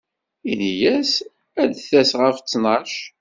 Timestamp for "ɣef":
2.21-2.35